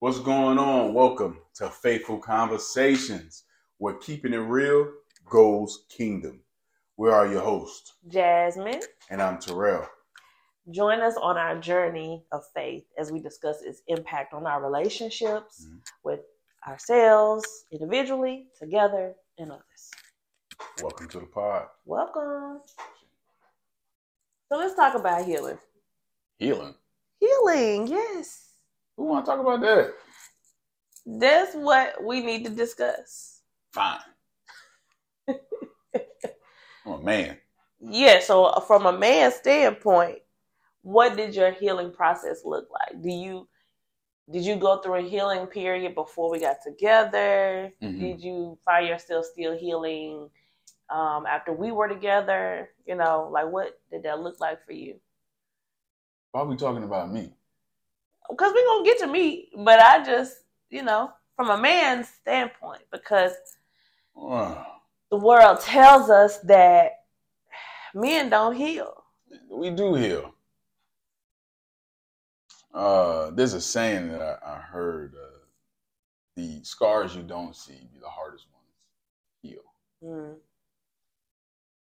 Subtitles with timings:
[0.00, 0.94] What's going on?
[0.94, 3.44] Welcome to Faithful Conversations,
[3.78, 4.90] where keeping it real
[5.30, 6.40] goes kingdom.
[6.96, 8.80] We are your hosts, Jasmine.
[9.10, 9.86] and I'm Terrell.
[10.70, 15.66] Join us on our journey of faith as we discuss its impact on our relationships
[15.66, 15.80] Mhm.
[16.02, 16.20] with
[16.66, 19.90] ourselves, individually, together, and others.
[20.82, 21.66] Welcome to the pod.
[21.84, 22.60] Welcome.
[24.48, 25.58] So let's talk about healing.
[26.38, 26.74] Healing.
[27.20, 28.50] Healing, yes.
[28.96, 29.94] Who want to talk about that?
[31.06, 33.40] That's what we need to discuss.
[33.72, 34.00] Fine.
[35.28, 37.38] I'm a man.
[37.80, 40.18] Yeah, so from a man's standpoint,
[40.82, 43.02] what did your healing process look like?
[43.02, 43.48] Do you
[44.30, 47.72] did you go through a healing period before we got together?
[47.82, 48.00] Mhm.
[48.00, 50.30] Did you find yourself still healing
[50.92, 52.68] um, after we were together?
[52.86, 54.96] You know, like what did that look like for you?
[56.32, 57.32] Why are we talking about me?
[58.30, 60.34] Because we're gonna get to me, but I just,
[60.70, 63.32] you know, from a man's standpoint, because
[64.18, 64.64] Uh,
[65.10, 67.04] the world tells us that
[67.94, 69.04] men don't heal.
[69.50, 70.34] we do heal.
[72.72, 75.38] Uh, there's a saying that I, I heard: uh,
[76.36, 78.66] "The scars you don't see be the hardest ones
[79.42, 79.62] to heal."
[80.02, 80.36] Mm.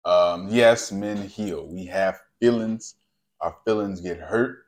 [0.05, 1.65] Um, yes, men heal.
[1.67, 2.95] We have feelings.
[3.41, 4.65] Our feelings get hurt.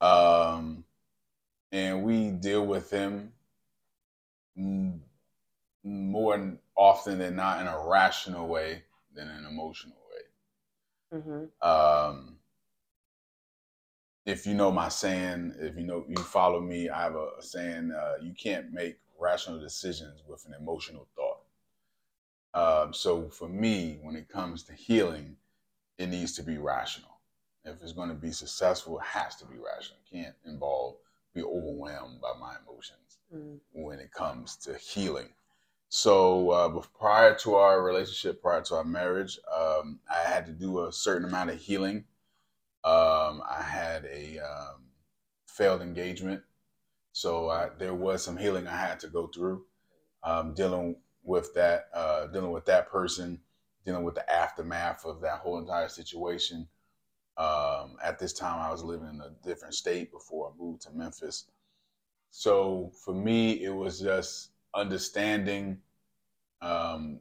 [0.00, 0.84] Um,
[1.72, 3.32] and we deal with them
[5.84, 8.82] more often than not in a rational way
[9.14, 9.96] than an emotional
[11.12, 11.20] way.
[11.20, 12.38] hmm Um,
[14.26, 17.42] if you know my saying, if you know you follow me, I have a, a
[17.42, 21.27] saying: uh, you can't make rational decisions with an emotional thought.
[22.54, 25.36] Um, so for me, when it comes to healing,
[25.98, 27.10] it needs to be rational.
[27.64, 29.98] If it's going to be successful, it has to be rational.
[30.10, 30.96] It can't involve
[31.34, 33.60] be overwhelmed by my emotions Mm.
[33.72, 35.28] when it comes to healing.
[35.90, 40.86] So uh, prior to our relationship, prior to our marriage, um, I had to do
[40.86, 42.04] a certain amount of healing.
[42.84, 44.84] Um, I had a um,
[45.46, 46.42] failed engagement,
[47.12, 49.66] so I, there was some healing I had to go through,
[50.22, 50.96] um, dealing
[51.28, 53.38] with that, uh, dealing with that person,
[53.84, 56.66] dealing with the aftermath of that whole entire situation.
[57.36, 60.90] Um, at this time, I was living in a different state before I moved to
[60.90, 61.44] Memphis.
[62.30, 65.78] So for me, it was just understanding
[66.62, 67.20] um,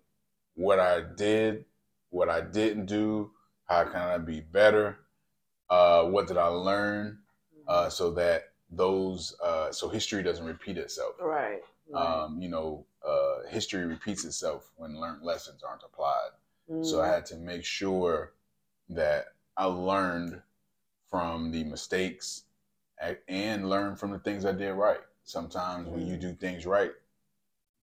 [0.55, 1.65] what I did,
[2.09, 3.31] what I didn't do,
[3.65, 4.99] how can I be better,
[5.69, 7.19] uh, what did I learn,
[7.67, 11.15] uh, so that those uh, so history doesn't repeat itself.
[11.21, 11.59] Right.
[11.91, 12.23] right.
[12.23, 16.31] Um, you know, uh, history repeats itself when learned lessons aren't applied.
[16.81, 17.13] So I Mm.
[17.13, 18.33] had to make sure
[18.89, 20.41] that I learned
[21.09, 22.43] from the mistakes
[23.27, 25.01] and learn from the things I did right.
[25.23, 26.91] Sometimes when you do things right,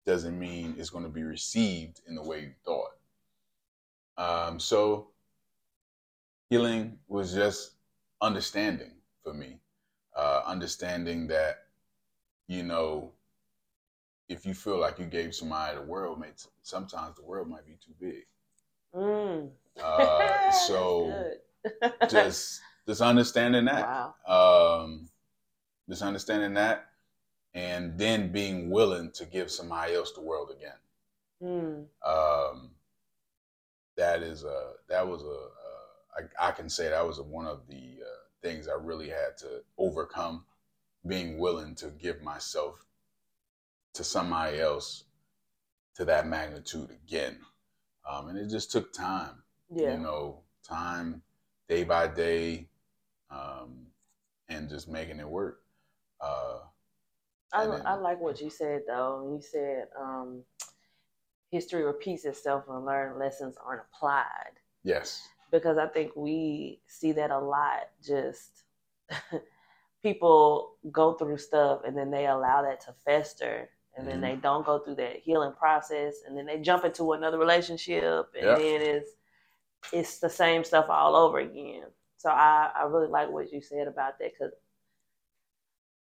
[0.06, 2.98] doesn't mean it's going to be received in the way you thought.
[4.18, 5.10] Um, so
[6.50, 7.74] healing was just
[8.22, 8.92] understanding
[9.24, 9.60] for me,
[10.16, 11.66] uh, understanding that
[12.48, 13.14] you know
[14.30, 16.28] if you feel like you gave somebody the world, may
[16.62, 18.26] sometimes the world might be too big.
[18.96, 19.50] Mm.
[19.82, 21.32] Uh, so
[22.10, 24.84] just just understanding that, wow.
[24.84, 25.10] um,
[25.90, 26.88] just understanding that,
[27.54, 30.78] and then being willing to give somebody else the world again.
[31.42, 31.86] Mm.
[32.06, 32.72] Um,
[33.98, 37.48] that is a that was a uh, I, I can say that was a, one
[37.48, 40.46] of the uh, things I really had to overcome,
[41.06, 42.86] being willing to give myself
[43.94, 45.06] to somebody else
[45.96, 47.38] to that magnitude again,
[48.10, 49.94] um, and it just took time Yeah.
[49.94, 51.22] you know, time
[51.70, 52.70] day by day,
[53.30, 53.88] um,
[54.50, 55.62] and just making it work.
[56.20, 56.60] Uh,
[57.52, 59.32] I, then- I like what you said though.
[59.36, 60.44] You said um,
[61.52, 64.54] history repeats itself and learned lessons aren't applied
[64.84, 67.90] yes, because I think we see that a lot.
[68.04, 68.64] Just
[70.02, 73.70] people go through stuff and then they allow that to fester.
[73.96, 74.22] And then Mhm.
[74.22, 78.46] they don't go through that healing process, and then they jump into another relationship, and
[78.48, 78.56] Yeah.
[78.58, 79.12] then it's
[79.94, 81.86] it's the same stuff all over again.
[82.18, 84.54] So I, I really like what you said about that because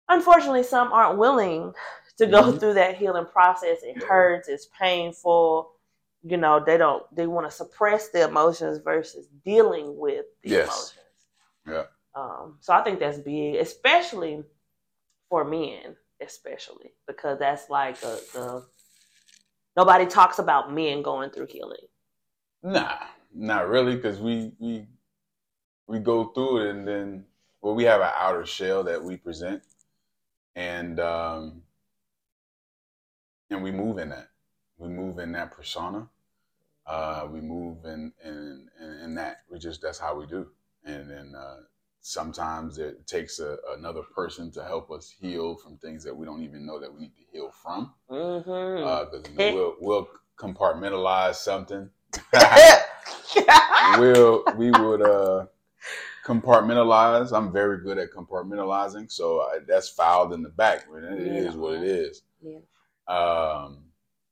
[0.09, 1.73] unfortunately some aren't willing
[2.19, 2.61] to go Mhm.
[2.61, 3.83] through that healing process.
[3.83, 5.73] It hurts, it's painful.
[6.23, 10.67] You know, they don't they want to suppress the emotions versus dealing with the Yes.
[10.67, 10.99] emotions.
[11.67, 11.87] Yeah.
[12.15, 14.45] Um, so I think that's big, especially
[15.31, 18.65] for men, especially because that's like a, the
[19.77, 21.87] nobody talks about men going through healing.
[22.63, 22.97] nah,
[23.35, 24.87] not really, because we we
[25.87, 27.25] we go through it and then
[27.63, 29.63] well, we have an outer shell that we present,
[30.57, 31.63] and um,
[33.51, 34.29] and we move in that.
[34.79, 36.09] We move in that persona.
[36.85, 39.43] Uh, we move in, in in in that.
[39.49, 40.49] We just that's how we do.
[40.85, 41.61] And then uh,
[42.03, 46.43] sometimes it takes a, another person to help us heal from things that we don't
[46.43, 47.93] even know that we need to heal from.
[48.09, 49.49] Because Mm-hmm.
[49.49, 50.09] uh, we'll, we'll
[50.39, 51.89] compartmentalize something.
[53.99, 55.47] we'll we would uh
[56.27, 57.33] compartmentalize.
[57.37, 60.87] I'm very good at compartmentalizing, so I, that's filed in the back.
[60.95, 62.23] It is what it is.
[62.43, 62.59] Yeah.
[63.09, 63.85] Um,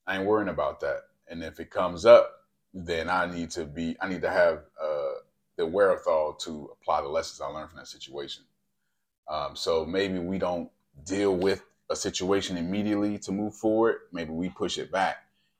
[0.07, 1.03] I ain't worrying about that.
[1.29, 2.31] And if it comes up,
[2.75, 3.97] then I need to be.
[4.01, 5.10] I need to have uh,
[5.61, 8.45] the wherewithal to apply the lessons I learned from that situation.
[9.29, 10.71] Um, so maybe we don't
[11.05, 13.97] deal with a situation immediately to move forward.
[14.11, 15.19] Maybe we push it back,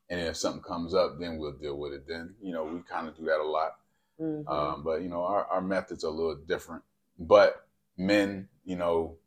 [0.09, 2.07] and if something comes up, then we'll deal with it.
[2.07, 3.75] Then you know we kind of do that a lot.
[4.19, 4.49] Mhm.
[4.49, 6.83] Um, but you know, our, our methods are a little different.
[7.19, 7.67] But
[7.97, 9.17] men, you know,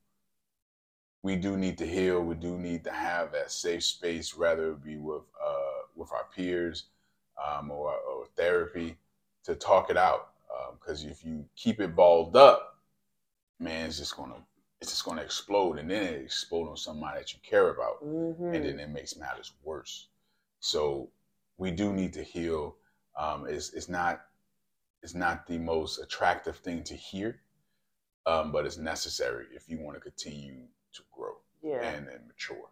[1.23, 2.21] we do need to heal.
[2.21, 6.27] We do need to have that safe space, whether it be with uh, with our
[6.35, 6.85] peers
[7.43, 8.97] um, or, or therapy,
[9.45, 10.34] to talk it out.
[10.73, 12.79] Because if you keep it balled up,
[13.61, 14.37] man, it's just gonna
[14.81, 18.55] it's just gonna explode, and then it explode on somebody that you care about Mhm.
[18.55, 20.09] and then it makes matters worse.
[20.61, 21.11] So
[21.59, 22.77] we do need to heal.
[23.19, 24.23] Um, it's, it's not
[25.03, 27.41] it's not the most attractive thing to hear,
[28.27, 32.71] um, but it's necessary if you want to continue to grow yeah, and, and mature.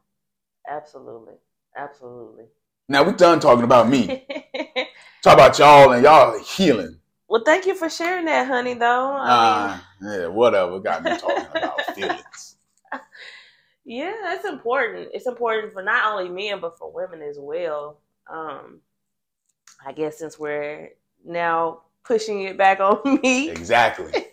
[0.69, 1.35] absolutely,
[1.77, 2.45] absolutely.
[2.89, 4.25] Now we're done talking about me.
[5.23, 6.99] Talk about y'all and y'all healing.
[7.33, 8.75] Well, thank you for sharing that, honey.
[8.75, 10.79] Though, I mean, Uh, yeah, whatever.
[10.81, 12.57] Got me talking about feelings.
[13.87, 15.09] yeah, it's important.
[15.15, 17.97] It's important for not only men but for women as well.
[18.31, 18.81] Um,
[19.87, 20.91] I guess since we're
[21.25, 24.27] now pushing it back on me, Exactly.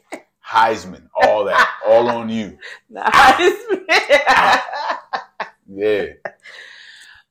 [0.45, 2.57] Heisman, all that, all on you.
[2.89, 3.53] Nice.
[5.71, 6.05] Yeah.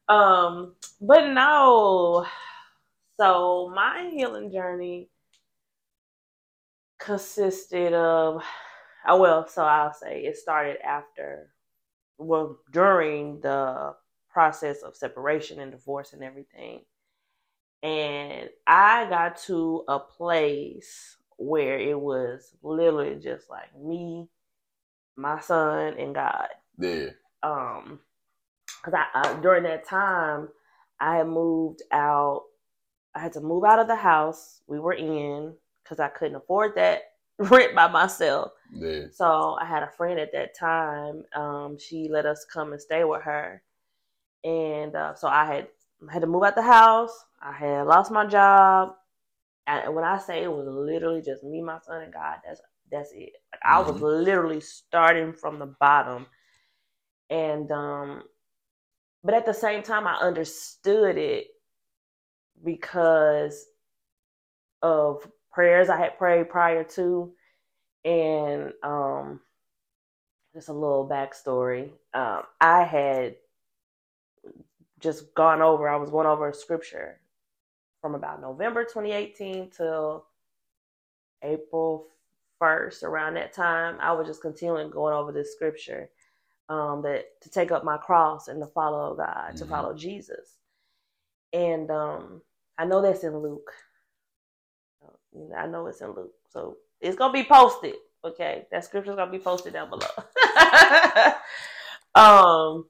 [0.09, 2.25] um, but no.
[3.21, 5.09] So my healing journey
[7.09, 8.45] consisted of,
[9.09, 11.51] oh well, so I'll say it started after,
[12.19, 13.95] well, during the
[14.31, 16.83] process of separation and divorce and everything.
[17.83, 24.29] And I got to a place where it was literally just like me,
[25.17, 27.11] my son, and God Yeah.
[27.43, 28.01] um
[28.85, 30.49] because I, I during that time
[31.01, 32.45] I had moved out.
[33.15, 35.55] I had to move out of the house we were in
[35.89, 37.03] because I couldn't afford that
[37.39, 38.53] rent by myself.
[38.75, 39.07] Yeah.
[39.13, 41.25] So I had a friend at that time.
[41.35, 43.63] Um, she let us come and stay with her,
[44.45, 45.69] and uh, so I had
[46.11, 47.13] had to move out the house.
[47.43, 48.95] I had lost my job,
[49.67, 53.13] and when I say it was literally just me, my son, and God, that's that's
[53.13, 53.33] it.
[53.53, 54.01] Like I was Mhm.
[54.01, 56.27] literally starting from the bottom,
[57.31, 58.23] and um,
[59.25, 61.49] but at the same time, I understood it
[62.65, 63.67] because
[64.83, 67.33] of prayers I had prayed prior to,
[68.05, 69.41] and um,
[70.55, 71.91] just a little backstory.
[72.15, 73.35] Um, I had
[75.01, 75.89] just gone over.
[75.89, 77.21] I was going over a scripture
[78.01, 80.27] from about November 2018 till
[81.43, 82.07] April
[82.63, 83.03] 1st.
[83.03, 86.11] Around that time, I was just continuing going over this scripture
[86.69, 89.71] um, that to take up my cross and to follow God, to Mhm.
[89.71, 90.59] follow Jesus.
[91.53, 92.43] And um,
[92.79, 93.73] I know that's in Luke.
[95.57, 96.33] I know it's in Luke.
[96.51, 97.95] So it's gonna be posted.
[98.25, 98.67] Okay.
[98.71, 100.07] That scripture's gonna be posted down below.
[102.15, 102.87] um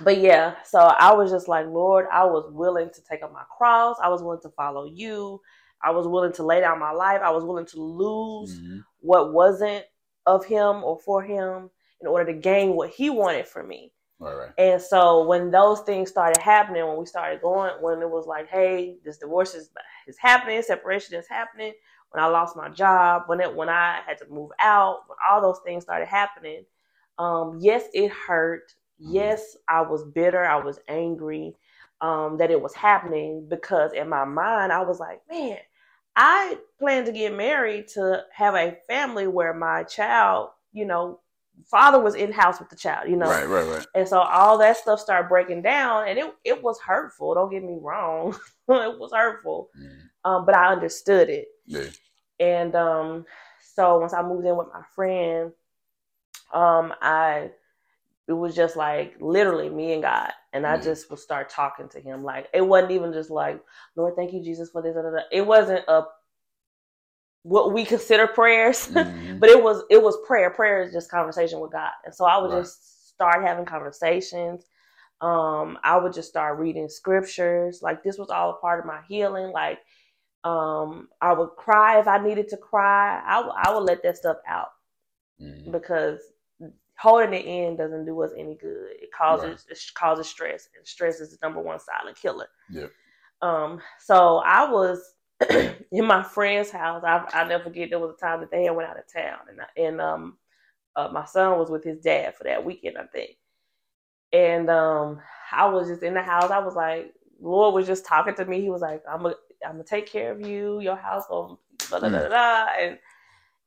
[0.00, 3.42] but yeah, so I was just like, Lord, I was willing to take up my
[3.56, 3.96] cross.
[4.02, 5.40] I was willing to follow you.
[5.82, 7.20] I was willing to lay down my life.
[7.22, 8.84] I was willing to lose Mhm.
[9.00, 9.84] what wasn't
[10.26, 13.92] of him or for him in order to gain what he wanted for me.
[14.22, 14.50] All right.
[14.58, 18.48] And so when those things started happening, when we started going, when it was like,
[18.48, 19.70] hey, this divorce is,
[20.06, 21.72] is happening, separation is happening,
[22.10, 25.40] when I lost my job, when it when I had to move out, when all
[25.40, 26.64] those things started happening,
[27.18, 28.74] um, yes, it hurt.
[28.98, 30.44] Yes, I was bitter.
[30.44, 31.56] I was angry
[32.00, 35.58] um, that it was happening because in my mind I was like, man,
[36.14, 41.20] I plan to get married to have a family where my child, you know,
[41.66, 43.28] father was in house with the child, you know.
[43.28, 43.86] Right, right, right.
[43.94, 47.34] And so all that stuff started breaking down, and it it was hurtful.
[47.34, 48.30] Don't get me wrong,
[48.68, 50.00] it was hurtful, Mhm.
[50.24, 51.48] um, but I understood it.
[51.66, 51.88] Yeah.
[52.40, 53.26] And um,
[53.74, 55.52] so once I moved in with my friend,
[56.52, 57.50] um, I
[58.28, 60.32] it was just like literally me and God.
[60.52, 60.80] And I Yeah.
[60.82, 62.22] just would start talking to him.
[62.22, 63.62] Like it wasn't even just like,
[63.96, 64.94] Lord, thank you, Jesus, for this.
[64.94, 66.04] da, da, da." It wasn't a
[67.42, 69.40] what we consider prayers, Mhm.
[69.40, 70.50] but it was it was prayer.
[70.50, 71.90] Prayer is just conversation with God.
[72.04, 72.60] And so I would Right.
[72.60, 74.64] just start having conversations.
[75.20, 77.80] Um, I would just start reading scriptures.
[77.82, 79.52] Like this was all a part of my healing.
[79.52, 79.78] Like
[80.44, 83.22] um, I would cry if I needed to cry.
[83.24, 84.72] I would- I would let that stuff out
[85.40, 85.70] Mhm.
[85.70, 86.20] because
[86.98, 88.90] holding it in doesn't do us any good.
[89.00, 92.48] It causes it causes stress, and stress is the number one silent killer.
[92.70, 92.88] Yeah.
[93.40, 93.80] Um.
[94.00, 95.14] So I was
[95.92, 97.04] in my friend's house.
[97.04, 97.90] I I never forget.
[97.90, 100.38] There was a time that they had went out of town, and I- and um,
[100.96, 103.36] uh, my son was with his dad for that weekend, I think.
[104.32, 105.20] And um,
[105.52, 106.50] I was just in the house.
[106.50, 108.60] I was like, Lord was just talking to me.
[108.62, 110.80] He was like, I'm gonna I'm gonna take care of you.
[110.80, 111.56] Your house blah,
[111.90, 112.66] blah, blah, blah, blah.
[112.80, 112.98] and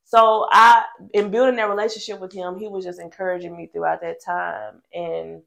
[0.05, 4.23] so I, in building that relationship with him, he was just encouraging me throughout that
[4.23, 5.41] time, and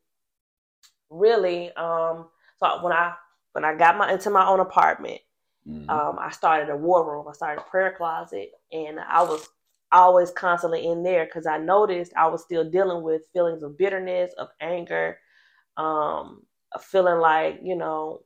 [1.10, 3.14] really, um, so when I
[3.52, 5.20] when I got my into my own apartment,
[5.68, 5.90] Mhm.
[5.90, 7.26] um, I started a war room.
[7.28, 9.48] I started a prayer closet, and I was
[9.92, 14.32] always constantly in there because I noticed I was still dealing with feelings of bitterness,
[14.38, 15.18] of anger,
[15.76, 18.22] um, of feeling like you know.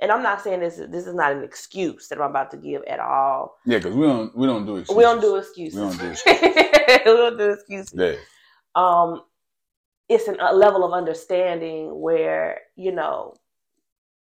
[0.00, 0.76] And I'm not saying this.
[0.76, 3.56] This is not an excuse that I'm about to give at all.
[3.66, 4.96] yeah, because we don't we don't do excuses.
[4.96, 5.74] We don't do excuses.
[5.76, 7.92] We don't do we don't do excuses.
[7.94, 8.14] Yeah.
[8.74, 9.22] Um,
[10.08, 13.34] it's an, a level of understanding where you know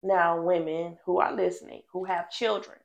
[0.02, 2.78] now women who are listening who have children,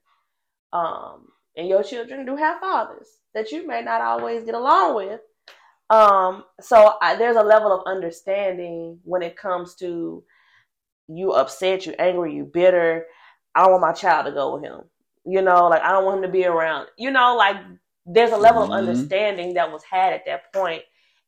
[0.74, 5.22] um, and your children do have fathers that you may not always get along with.
[5.90, 10.24] Um, so I, there's a level of understanding when it comes to
[11.08, 13.06] you upset, you angry, you bitter.
[13.56, 14.82] I don't want my child to go with him.
[15.26, 16.88] You know, like I don't want him to be around.
[16.98, 17.58] You know, like
[18.06, 18.66] there's a level Mhm.
[18.66, 20.46] of understanding that was had at that.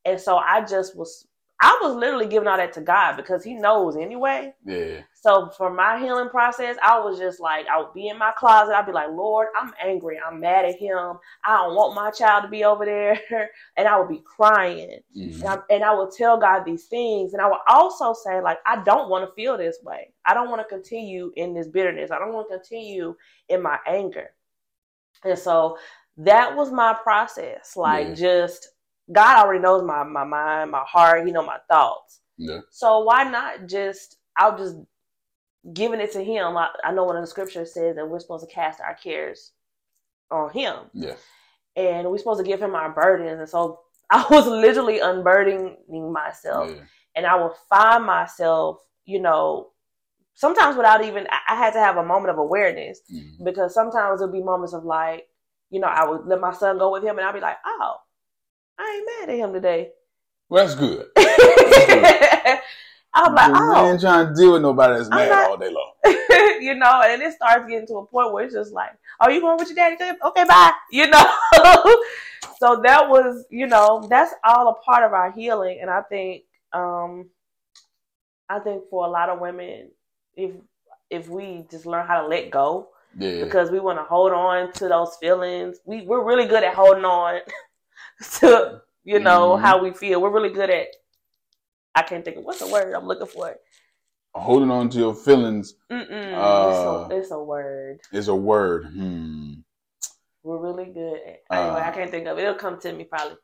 [0.05, 1.27] And so I just was
[1.61, 4.53] I was literally giving all that to God because he knows anyway.
[4.65, 5.01] Yeah.
[5.13, 8.73] So for my healing process, I was just like, I would be in my closet.
[8.73, 10.17] I'd be like, Lord, I'm angry.
[10.25, 11.17] I'm mad at him.
[11.43, 13.19] I don't want my child to be over there.
[13.75, 14.99] And I would be crying.
[15.17, 15.39] Mhm.
[15.41, 17.33] And I, and I would tell God these things.
[17.33, 20.13] And I would also say, like, I don't want to feel this way.
[20.25, 22.11] I don't want to continue in this bitterness.
[22.11, 23.15] I don't want to continue
[23.49, 24.29] in my anger.
[25.25, 25.77] And so
[26.17, 27.75] that was my process.
[27.75, 28.13] Like, Yeah.
[28.13, 28.69] just
[29.11, 31.25] God already knows my, my mind, my heart.
[31.25, 32.19] He know my thoughts.
[32.37, 32.59] Yeah.
[32.69, 34.75] So why not just, I'll just
[35.73, 36.55] giving it to Him.
[36.57, 39.51] I, I know one of the scriptures says that we're supposed to cast our cares
[40.31, 41.15] on Him Yeah.
[41.75, 43.39] and we're supposed to give him our burdens.
[43.39, 43.79] And so
[44.11, 45.77] I was literally unburdening
[46.13, 46.81] myself, Yeah.
[47.15, 49.69] and I would find myself, you know,
[50.35, 53.43] sometimes without even, I- had to have a moment of awareness Mhm.
[53.43, 55.27] because sometimes there'll be moments of like,
[55.71, 57.95] you know, I would let my son go with him, and I'd be like, oh,
[58.79, 59.89] I ain't mad at him today.
[60.49, 61.07] Well, that's good.
[63.13, 65.93] I'm like, oh, ain't trying to deal with nobody that's mad not- all day long.
[66.61, 69.41] you know, and it starts getting to a point where it's just like, "Are you
[69.41, 69.97] going with your daddy?
[70.23, 71.25] Okay, bye." You know.
[72.59, 76.43] so that was, you know, that's all a part of our healing, and I think,
[76.73, 77.29] um,
[78.47, 79.89] I think for a lot of women,
[80.35, 80.51] if
[81.09, 83.43] if we just learn how to let go, Yeah.
[83.43, 87.05] because we want to hold on to those feelings, we we're really good at holding
[87.05, 87.39] on
[88.39, 89.61] to, you know, Mhm.
[89.61, 90.21] how we feel.
[90.21, 90.87] We're really good at.
[91.95, 93.55] I can't think of what's the word I'm looking for.
[94.35, 97.99] Holding on to your feelings Mm-mm, Uh, it's, a, it's a word.
[98.11, 98.85] It's a word.
[98.85, 99.53] Hmm.
[100.43, 101.39] We're really good at.
[101.49, 101.53] Uh.
[101.61, 102.43] Anyway, I can't think of it.
[102.43, 103.37] It'll come to me probably.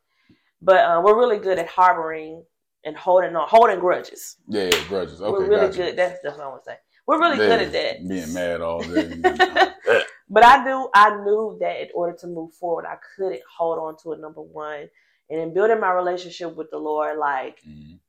[0.62, 2.44] But uh, we're really good at harboring
[2.86, 4.38] and holding on, holding grudges.
[4.48, 5.22] Yeah, yeah, grudges.
[5.22, 5.78] Okay, we're really gotcha.
[5.78, 5.96] good.
[5.98, 6.78] That's that's what I want to say.
[7.08, 8.08] We're really Yeah, good at that.
[8.08, 9.12] Being mad all day.
[10.30, 13.96] But I knew I knew that in order to move forward, I couldn't hold on
[14.04, 14.20] to it.
[14.20, 14.90] Number one,
[15.30, 18.00] and in building my relationship with the Lord, like Mhm.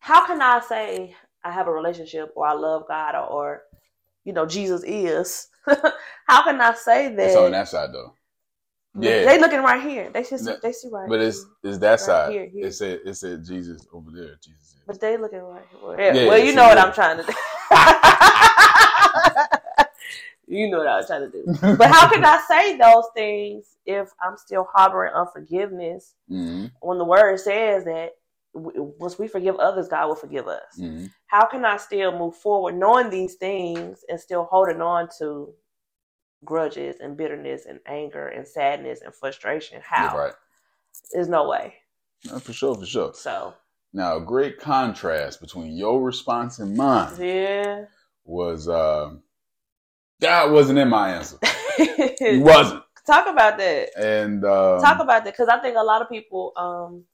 [0.00, 3.62] how can I say I have a relationship or I love God or, or
[4.24, 5.48] you know Jesus is?
[6.26, 7.26] how can I say that?
[7.26, 8.14] It's on that side though.
[8.98, 9.24] Yeah.
[9.24, 10.10] They looking right here.
[10.10, 11.08] They see, No, they see right.
[11.08, 12.32] But it's it's that Right side.
[12.32, 12.66] here, here.
[12.66, 14.36] It said it said Jesus over there.
[14.42, 14.82] Jesus is.
[14.86, 15.80] But they looking right here.
[15.82, 16.78] Well, yeah, well, you know what.
[16.78, 17.32] I'm trying to do.
[20.50, 21.46] you know what I was trying to do.
[21.78, 27.04] But how can I say those things if I'm still harboring unforgiveness hmm when the
[27.06, 28.12] word says that
[28.54, 30.62] w- once we forgive others, God will forgive us?
[30.76, 35.54] hmm How can I still move forward knowing these things and still holding on to
[36.44, 39.80] grudges and bitterness and anger and sadness and frustration?
[39.82, 40.16] How?
[40.16, 40.34] right.
[41.12, 41.74] There's no way.
[42.26, 43.12] No, for sure, for sure.
[43.14, 43.54] So,
[43.92, 47.84] Now, a great contrast between your response and mine yeah.
[48.24, 49.10] was uh,
[50.20, 51.38] God wasn't in my answer.
[52.18, 52.82] He wasn't.
[53.06, 53.88] Talk about that.
[53.98, 57.04] And um, Talk about that because I think a lot of people, um,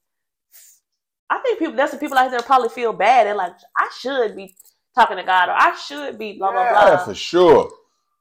[1.31, 3.27] I think people that's the people out there probably feel bad.
[3.27, 4.55] They're like, I should be
[4.95, 7.05] talking to God or I should be blah blah Yeah, blah.
[7.05, 7.71] for sure.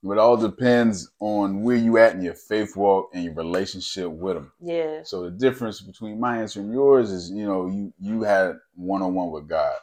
[0.03, 4.09] But it all depends on where you at in your faith walk and your relationship
[4.09, 4.51] with Him.
[4.61, 5.01] Yeah.
[5.03, 9.01] So the difference between my answer and yours is, you know, you you had one
[9.01, 9.75] on one with God.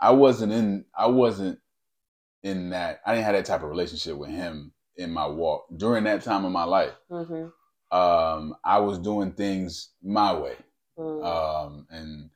[0.00, 0.84] I wasn't in.
[0.96, 1.60] I wasn't
[2.42, 3.00] in that.
[3.06, 6.44] I didn't have that type of relationship with Him in my walk during that time
[6.44, 6.94] of my life.
[7.10, 7.96] Mm-hmm.
[7.96, 10.56] Um, I was doing things my way,
[10.98, 11.24] Mm-hmm.
[11.24, 12.30] um, and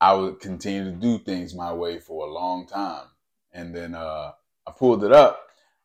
[0.00, 3.06] I would continue to do things my way for a long time.
[3.52, 4.32] And then uh,
[4.66, 5.40] I pulled it up.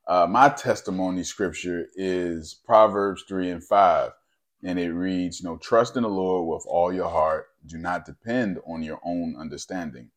[0.07, 4.11] Uh, my testimony scripture is Proverbs 3 and 5.
[4.63, 7.47] And it reads, you know, trust in the Lord with all your heart.
[7.65, 10.09] Do not depend on your own understanding.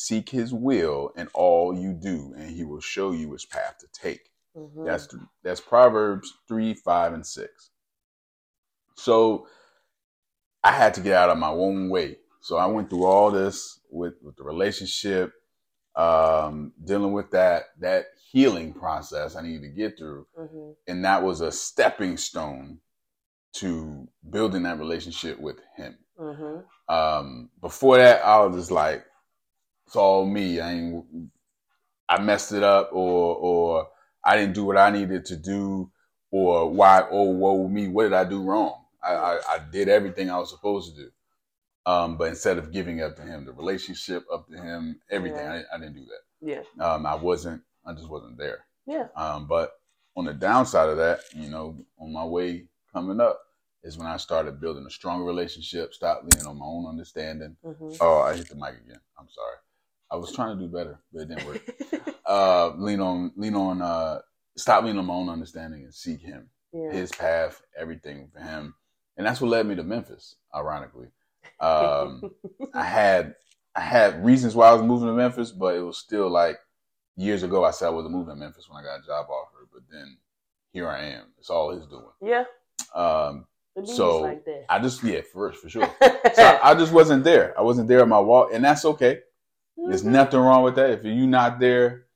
[0.00, 3.88] Seek his will in all you do, and he will show you which path to
[3.92, 4.30] take.
[4.56, 4.86] Mhm.
[4.86, 5.08] That's
[5.42, 7.70] that's Proverbs three, five, and six.
[8.94, 9.48] So
[10.62, 12.18] I had to get out of my own way.
[12.40, 15.32] So I went through all this with with the relationship,
[15.96, 20.76] um, dealing with that that healing process I needed to get through, Mhm.
[20.86, 22.80] and that was a stepping stone
[23.54, 25.98] to building that relationship with him.
[26.20, 26.64] Mhm.
[26.88, 29.04] Um, before that, I was just like,
[29.88, 30.60] it's all me.
[30.60, 31.04] I ain't,
[32.10, 33.88] I messed it up, or or
[34.22, 35.90] I didn't do what I needed to do,
[36.30, 37.06] or why?
[37.10, 37.88] Oh, woe me!
[37.88, 38.84] What did I do wrong?
[39.02, 41.10] I, I, I did everything I was supposed to do.
[41.86, 45.62] Um, but instead of giving up to him, the relationship up to him, everything, Yeah.
[45.72, 46.66] I, I didn't do that.
[46.78, 46.84] Yeah.
[46.84, 47.62] Um, I wasn't.
[47.86, 48.66] I just wasn't there.
[48.86, 49.06] Yeah.
[49.16, 49.80] Um, but
[50.14, 53.40] on the downside of that, you know, on my way coming up
[53.82, 57.56] is when I started building a stronger relationship, stopped leaning on my own understanding.
[57.64, 57.96] Mhm.
[58.02, 59.00] Oh, I hit the mic again.
[59.18, 59.56] I'm sorry.
[60.10, 61.62] I was trying to do better, but it didn't work.
[62.26, 64.20] uh, lean on, lean on, uh,
[64.56, 66.90] stop leaning on my own understanding and seek Him, yeah.
[66.92, 68.74] His path, everything for Him,
[69.16, 70.36] and that's what led me to Memphis.
[70.54, 71.08] Ironically,
[71.60, 72.30] um,
[72.74, 73.34] I had
[73.74, 76.58] I had reasons why I was moving to Memphis, but it was still like
[77.16, 77.64] years ago.
[77.64, 80.16] I said I wasn't moving to Memphis when I got a job offer, but then
[80.72, 81.24] here I am.
[81.38, 82.04] It's all His doing.
[82.22, 82.44] yeah.
[82.94, 83.46] Um,
[83.84, 84.44] So, like.
[84.68, 85.90] I just yeah, for for sure.
[86.34, 87.58] So I, I just wasn't there.
[87.58, 89.20] I wasn't there in my walk, and that's okay.
[89.86, 90.12] There's Mhm.
[90.12, 90.90] nothing wrong with that.
[90.90, 92.06] If you're not there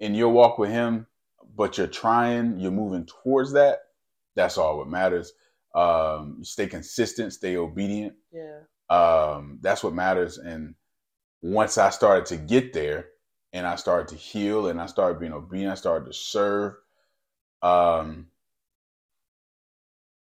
[0.00, 1.06] in your walk with him,
[1.54, 3.80] but you're trying, you're moving towards that,
[4.34, 5.32] that's all what matters.
[5.74, 8.16] Um, stay consistent, stay obedient.
[8.30, 8.60] Yeah.
[8.88, 10.38] Um, that's what matters.
[10.38, 10.74] And
[11.42, 13.10] once I started to get there
[13.52, 16.74] and I started to heal and I started being obedient, I started to serve,
[17.62, 18.30] um,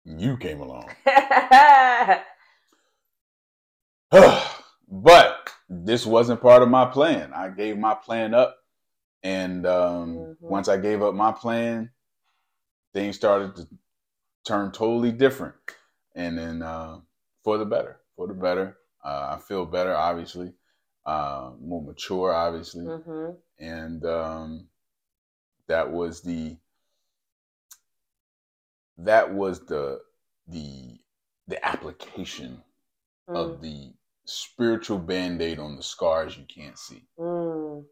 [0.04, 0.90] you came along.
[5.68, 7.32] this wasn't part of my plan.
[7.32, 8.56] I gave my plan up,
[9.22, 10.36] and um, Mhm.
[10.40, 11.90] once I gave up my plan,
[12.92, 13.68] things started to
[14.44, 15.56] turn totally different,
[16.14, 17.00] and then uh,
[17.42, 18.00] for the better.
[18.16, 18.78] For the better.
[19.04, 20.54] Uh, I feel better, obviously,
[21.04, 24.68] uh, more mature, obviously, hmm and um,
[25.66, 26.56] that was the
[28.98, 30.00] that was the
[30.48, 30.98] the
[31.48, 32.62] the application
[33.28, 33.92] of the
[34.26, 37.84] spiritual band-aid on the scars you can't see Mm.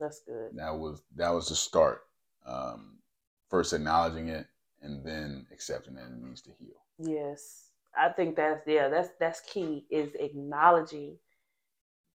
[0.00, 0.50] That's good.
[0.54, 2.02] that was that was the start
[2.46, 2.98] um
[3.48, 4.46] first acknowledging it
[4.82, 7.64] and then accepting that it needs to heal Yes.
[7.96, 11.16] I think that's yeah, that's that's key is acknowledging,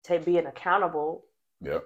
[0.05, 1.25] take being accountable
[1.61, 1.85] yep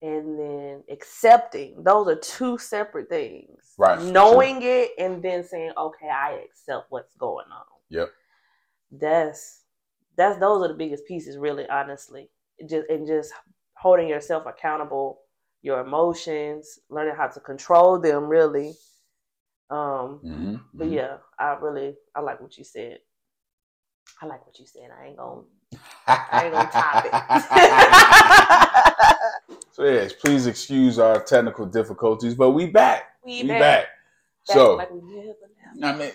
[0.00, 1.82] and then accepting.
[1.84, 3.74] Those are two separate things.
[3.78, 7.64] Right, Knowing it and then saying, Okay, I accept what's going on.
[7.88, 8.10] yep
[8.90, 9.61] That's
[10.16, 12.30] that's those are the biggest pieces really, honestly.
[12.68, 13.32] Just and just
[13.74, 15.20] holding yourself accountable,
[15.62, 18.74] your emotions, learning how to control them really.
[19.70, 22.98] Um hmm But yeah, I really I like what you said.
[24.20, 24.90] I like what you said.
[24.98, 25.42] I ain't gonna
[26.06, 27.12] I ain't gonna top it.
[29.72, 33.60] so yes please excuse our technical difficulties but we back we we back.
[33.60, 33.86] back,
[34.44, 35.28] so like we never
[35.80, 35.82] left.
[35.82, 36.12] i mean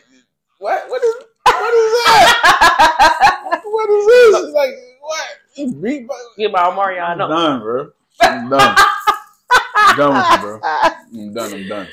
[0.60, 3.24] what what is what is that
[3.72, 7.92] what is this It's like what You beat by- Get my I'm done, bro.
[8.22, 8.76] I'm done.
[9.78, 10.60] I'm done with you, bro.
[10.64, 11.54] I'm done.
[11.54, 11.88] I'm done.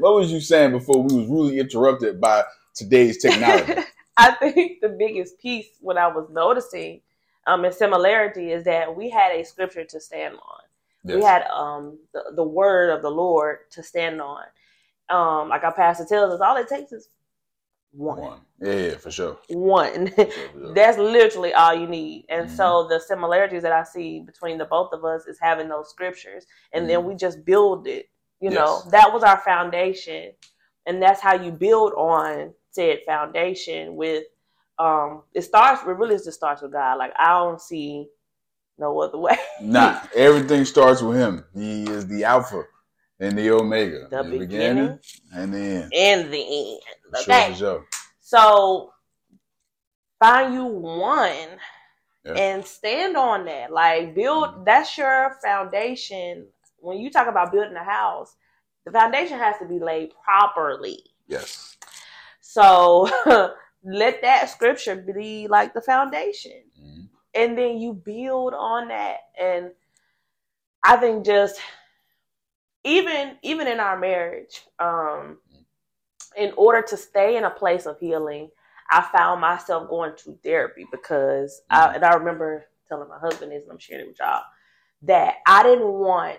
[0.00, 3.82] What was you saying before we was rudely interrupted by today's technology?
[4.16, 7.00] I think the biggest piece what I was noticing
[7.46, 10.60] um in similarity is that we had a scripture to stand on.
[11.04, 14.44] We had um the, the word of the Lord to stand on.
[15.08, 17.08] Um like our pastor tells us all it takes is
[17.92, 18.20] one.
[18.20, 18.40] One.
[18.60, 19.38] Yeah, yeah, for sure.
[19.48, 20.08] One.
[20.08, 20.74] For sure, for sure.
[20.74, 22.26] That's literally all you need.
[22.28, 22.56] And Mhm.
[22.56, 26.46] so the similarities that I see between the both of us is having those scriptures
[26.72, 27.04] and then Mhm.
[27.04, 28.06] we just build it.
[28.40, 30.32] You know, that was our foundation.
[30.86, 34.24] And that's how you build on said foundation with
[34.78, 35.82] um, it starts.
[35.82, 36.96] It really just starts with God.
[36.96, 38.08] Like I don't see
[38.78, 39.36] no other way.
[39.60, 41.44] Nah, everything starts with Him.
[41.54, 42.64] He is the Alpha
[43.20, 44.98] and the Omega, The beginning
[45.34, 45.92] and the end.
[45.92, 46.80] In the end,
[47.16, 47.54] okay.
[47.54, 47.86] Sure.
[48.20, 48.92] So
[50.18, 51.58] find you one
[52.24, 52.32] Yeah.
[52.34, 53.70] and stand on that.
[53.72, 56.48] Like build that's your foundation.
[56.78, 58.34] When you talk about building a house,
[58.84, 60.98] the foundation has to be laid properly.
[61.26, 61.76] Yes.
[62.40, 63.08] So
[63.84, 66.62] let that scripture be like the foundation.
[66.80, 67.08] Mhm.
[67.34, 69.18] And then you build on that.
[69.38, 69.72] And
[70.82, 71.60] I think just
[72.84, 75.38] even even in our marriage, um,
[76.36, 78.50] in order to stay in a place of healing,
[78.90, 83.62] I found myself going to therapy because I, and I remember telling my husband this,
[83.64, 84.42] and I'm sharing it with y'all,
[85.02, 86.38] that I didn't want,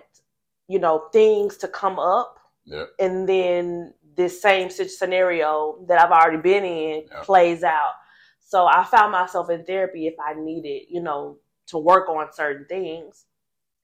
[0.68, 2.90] you know, things to come up Yep.
[3.00, 7.22] and then this same scenario that I've already been in Yeah.
[7.22, 7.92] plays out.
[8.40, 12.66] So I found myself in therapy if I needed, you know, to work on certain
[12.66, 13.26] things,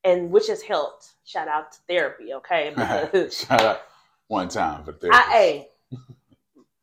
[0.05, 1.15] and which has helped.
[1.25, 2.73] Shout out to therapy, okay?
[3.31, 3.83] Shout out
[4.29, 5.19] one time for therapy.
[5.19, 5.69] I, hey,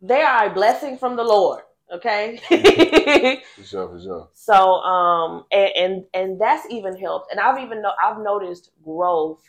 [0.01, 2.39] they are a blessing from the Lord, okay?
[3.55, 4.29] For sure, for sure.
[4.33, 9.41] so, um, and, and and that's even helped, and I've even know I've noticed growth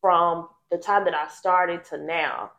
[0.00, 2.52] from the time that I started to now.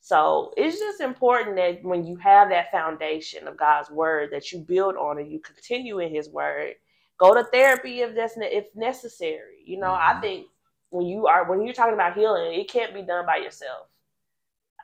[0.00, 4.60] So it's just important that when you have that foundation of God's word that you
[4.60, 6.74] build on and you continue in His word,
[7.18, 9.62] go to therapy if that's ne- if necessary.
[9.64, 10.20] You know, I Mhm.
[10.20, 10.46] think
[10.90, 13.86] when you are when you're talking about healing, it can't be done by yourself.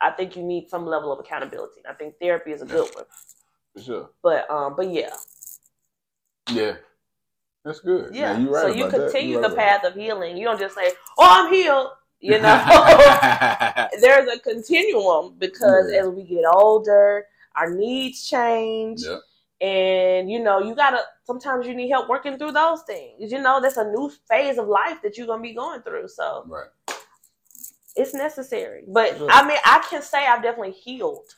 [0.01, 1.83] I think you need some level of accountability.
[1.89, 3.05] I think therapy is a good one,
[3.77, 4.11] For sure.
[4.23, 5.15] but um, but yeah,
[6.51, 6.77] Yeah.
[7.65, 8.13] That's good.
[8.13, 8.37] yeah.
[8.37, 10.37] You right so you continue the path of healing.
[10.37, 12.57] You don't just say, "Oh, I'm healed." You know,
[14.01, 16.01] there's a continuum because Yeah.
[16.03, 19.03] as we get older, our needs change.
[19.03, 19.21] Yep.
[19.61, 23.31] And you know, you gotta sometimes you need help working through those things.
[23.33, 26.09] You know, that's a new phase of life that you're gonna be going through.
[26.09, 26.69] So Right.
[27.97, 28.85] it's necessary.
[28.89, 29.29] But Sure.
[29.31, 31.37] I mean, I can say I've definitely healed.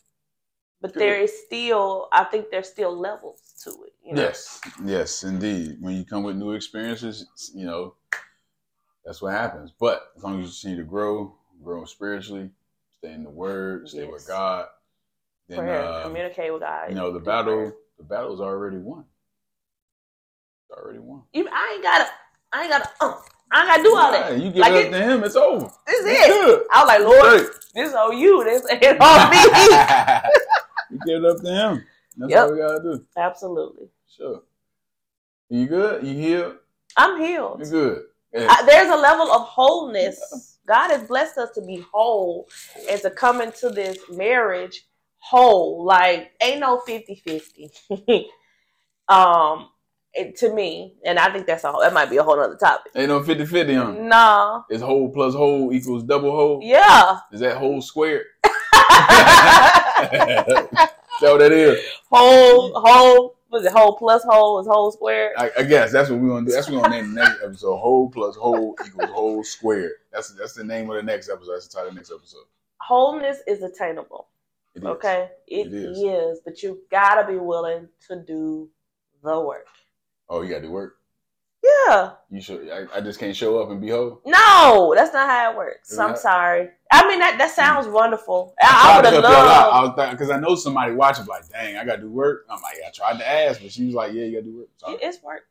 [0.81, 1.01] But Good.
[1.01, 3.95] there is still I think there's still levels to it.
[4.05, 4.23] You know?
[4.23, 4.61] Yes.
[4.85, 5.79] Yes, indeed.
[5.81, 7.95] When you come with new experiences, you know,
[9.05, 9.73] that's what happens.
[9.79, 12.51] But as long as you continue to grow, grow spiritually,
[12.99, 14.67] stay in the Word, stay with God,
[15.49, 16.89] then Prayer, uh, communicate with God.
[16.89, 17.73] you know the battle.
[17.99, 19.05] The battle's already won.
[20.75, 21.23] It's already won.
[21.33, 22.11] Even, I ain't gotta
[22.53, 23.15] I ain't gotta uh,
[23.53, 24.31] I ain't gotta do all that.
[24.33, 25.71] Right, You give Like it up it- to Him, it's over.
[25.87, 26.33] This It's it.
[26.33, 26.67] good.
[26.73, 27.65] I was like, Lord, Straight.
[27.75, 28.45] this on you.
[28.45, 29.37] This ain't on me.
[30.91, 31.85] you give it up to him.
[32.17, 32.43] That's Yep.
[32.45, 33.07] all we gotta do.
[33.17, 33.89] Absolutely.
[34.17, 34.43] Sure.
[35.51, 36.05] You good?
[36.07, 36.57] You healed?
[36.97, 37.61] I'm healed.
[37.61, 38.03] You good?
[38.33, 38.47] Yeah.
[38.51, 40.59] I, there's a level of wholeness.
[40.67, 42.49] God has blessed us to be whole
[42.91, 44.87] and to come into this marriage
[45.19, 45.85] whole.
[45.85, 47.71] Like, ain't no 50 50.
[49.09, 49.69] um,
[50.15, 52.93] it, to me, and I think that's a that might be a whole other topic.
[52.95, 54.01] Ain't no 50 50 on it.
[54.03, 54.65] No.
[54.71, 56.61] Is whole plus whole equals double whole?
[56.63, 57.19] Yeah.
[57.33, 58.27] Is that whole squared?
[58.45, 58.51] Is
[61.21, 61.81] that what that is?
[62.11, 65.33] whole, whole, was it whole plus whole is whole square?
[65.39, 66.53] I, I guess that's what we're gonna do.
[66.53, 67.77] That's what we're gonna name the next episode.
[67.77, 69.93] Whole plus whole equals whole squared.
[70.13, 71.53] That's that's the name of the next episode.
[71.55, 72.45] That's the title of the next episode.
[72.81, 74.27] Wholeness is attainable.
[74.75, 74.85] It is.
[74.87, 75.99] Okay, it, It is.
[75.99, 76.41] is.
[76.45, 78.69] but you gotta be willing to do
[79.23, 79.69] the work.
[80.29, 80.97] Oh, you gotta do work.
[81.63, 82.69] Yeah, You should.
[82.71, 84.21] I, I just can't show up and be whole.
[84.27, 85.91] no, that's not how it works.
[85.91, 86.69] Is I'm that- sorry.
[86.93, 88.55] I mean, that that sounds wonderful.
[88.63, 89.85] I, I I would have help y'all out.
[89.85, 89.99] loved.
[89.99, 92.45] I because I know somebody watching, like, dang, I gotta do work.
[92.51, 94.69] I'm like, I tried to ask, but she was like, yeah, you gotta do work.
[94.77, 95.43] So, It's work.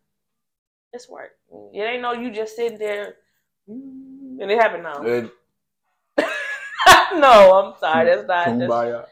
[0.94, 1.32] It's work.
[1.74, 3.16] It ain't no you just sitting there
[3.68, 5.02] mm, and it happened now.
[5.04, 5.28] eh,
[7.16, 8.06] no, I'm sorry.
[8.06, 8.28] That's not.
[8.28, 9.06] That's, kumbaya.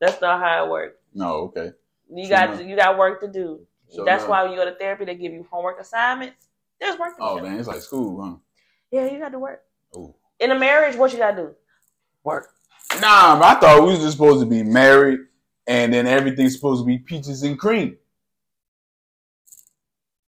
[0.00, 0.96] that's not how it works.
[1.14, 1.72] No, okay.
[2.12, 3.66] You got you got work to do.
[3.94, 4.30] Sure that's enough.
[4.30, 6.48] why when you go to therapy, they give you homework assignments.
[6.80, 8.36] There's work Oh man, it's like school, huh?
[8.90, 9.62] Yeah, you got to work.
[9.94, 10.14] Oh.
[10.38, 11.54] In a marriage, what you got to do?
[12.24, 12.48] Work.
[13.00, 15.20] Nah, I thought we was just supposed to be married,
[15.66, 17.96] and then everything's supposed to be peaches and cream.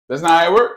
[0.09, 0.75] That's not how it works.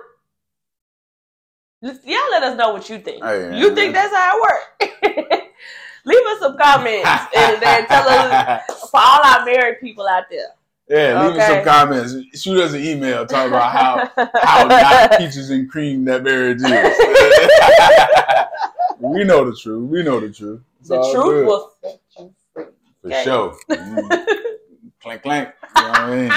[1.82, 3.24] Y'all let us know what you think.
[3.24, 3.76] Hey, you man.
[3.76, 5.42] think that's how it works?
[6.06, 10.50] Leave us some comments and, and tell us for all our married people out there.
[10.88, 12.16] Yeah, leave us some comments.
[12.40, 13.26] Shoot us an email.
[13.26, 16.64] Talk about how how not peaches and cream that marriage is.
[19.00, 19.90] we know the truth.
[19.90, 20.62] We know the truth.
[20.80, 21.48] It's the truth good.
[21.48, 22.66] will set you free.
[23.02, 23.24] for okay.
[23.24, 23.56] sure.
[23.72, 24.26] Mm.
[25.02, 25.50] clank clank.
[25.76, 26.32] You know what I mean?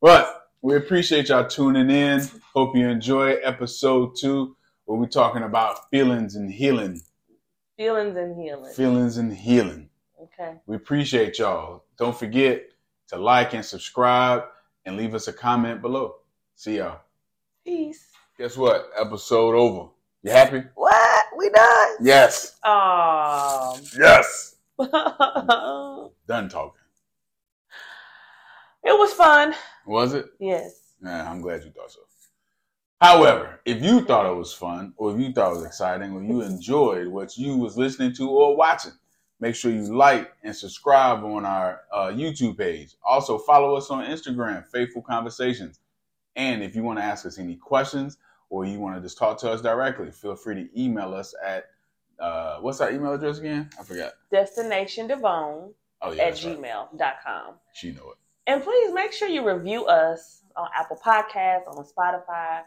[0.00, 2.20] But we appreciate y'all tuning in.
[2.54, 7.00] Hope you enjoy episode two, where we're talking about feelings and healing.
[7.76, 8.72] Feelings and healing.
[8.72, 9.90] Feelings and healing.
[10.20, 10.54] Okay.
[10.66, 11.84] We appreciate y'all.
[11.96, 12.64] Don't forget
[13.08, 14.44] to like and subscribe
[14.84, 16.16] and leave us a comment below.
[16.54, 17.00] See y'all.
[17.64, 18.08] Peace.
[18.38, 18.90] Guess what?
[18.98, 19.90] Episode over.
[20.22, 20.62] You happy?
[20.74, 21.26] What?
[21.36, 21.96] We done?
[22.00, 22.56] Yes.
[22.64, 23.80] Um.
[23.98, 24.56] Yes.
[26.26, 26.80] Done talking.
[28.84, 29.54] It was fun.
[29.86, 30.26] Was it?
[30.38, 30.94] Yes.
[31.02, 32.00] Yeah, I'm glad you thought so.
[33.00, 36.22] However, if you thought it was fun, or if you thought it was exciting, or
[36.22, 38.92] you enjoyed what you was listening to or watching,
[39.40, 42.94] make sure you like and subscribe on our uh, YouTube page.
[43.04, 45.80] Also, follow us on Instagram, Faithful Conversations.
[46.36, 48.18] And if you want to ask us any questions
[48.50, 51.66] or you want to just talk to us directly, feel free to email us at
[52.18, 53.70] uh, what's our email address again?
[53.78, 54.12] I forgot.
[54.32, 55.72] Destination Devone
[56.02, 56.58] Oh yeah, at that's right.
[56.58, 57.54] gmail.com.
[57.74, 58.16] She know it.
[58.46, 62.62] And please make sure you review us on Apple Podcasts, on Spotify.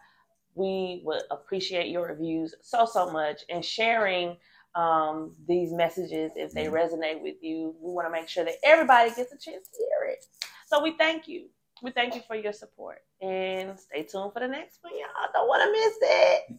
[0.55, 4.37] We would appreciate your reviews so, so much and sharing
[4.75, 6.73] um, these messages if they Mhm.
[6.73, 7.75] resonate with you.
[7.79, 10.25] We want to make sure that everybody gets a chance to hear it.
[10.67, 11.49] So we thank you.
[11.81, 13.03] We thank you for your support.
[13.21, 14.93] And stay tuned for the next one.
[14.93, 16.57] Y'all don't want to miss it.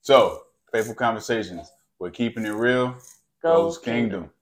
[0.00, 1.70] So, Faithful Conversations.
[1.98, 2.92] We're keeping it real.
[2.92, 4.32] Ghost Ghost Kingdom.